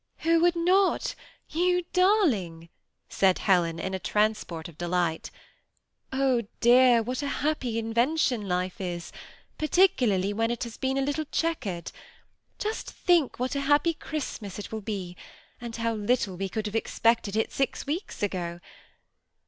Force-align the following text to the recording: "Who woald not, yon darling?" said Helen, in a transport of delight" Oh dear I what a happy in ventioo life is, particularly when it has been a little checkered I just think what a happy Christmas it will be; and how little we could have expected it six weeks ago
"Who 0.23 0.39
woald 0.41 0.55
not, 0.55 1.13
yon 1.51 1.83
darling?" 1.93 2.69
said 3.07 3.37
Helen, 3.37 3.79
in 3.79 3.93
a 3.93 3.99
transport 3.99 4.67
of 4.67 4.75
delight" 4.79 5.29
Oh 6.11 6.47
dear 6.59 6.97
I 6.97 7.01
what 7.01 7.21
a 7.21 7.27
happy 7.27 7.77
in 7.77 7.93
ventioo 7.93 8.43
life 8.43 8.81
is, 8.81 9.11
particularly 9.59 10.33
when 10.33 10.49
it 10.49 10.63
has 10.63 10.75
been 10.75 10.97
a 10.97 11.03
little 11.03 11.25
checkered 11.25 11.91
I 11.93 12.01
just 12.57 12.89
think 12.89 13.37
what 13.37 13.53
a 13.53 13.61
happy 13.61 13.93
Christmas 13.93 14.57
it 14.57 14.71
will 14.71 14.81
be; 14.81 15.15
and 15.61 15.75
how 15.75 15.93
little 15.93 16.35
we 16.35 16.49
could 16.49 16.65
have 16.65 16.75
expected 16.75 17.35
it 17.35 17.51
six 17.53 17.85
weeks 17.85 18.23
ago 18.23 18.59